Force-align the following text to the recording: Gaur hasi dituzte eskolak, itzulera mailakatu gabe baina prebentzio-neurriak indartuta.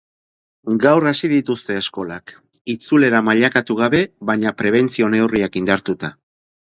Gaur 0.83 1.09
hasi 1.09 1.27
dituzte 1.33 1.75
eskolak, 1.81 2.33
itzulera 2.73 3.19
mailakatu 3.27 3.77
gabe 3.81 4.01
baina 4.31 4.55
prebentzio-neurriak 4.63 5.61
indartuta. 5.63 6.11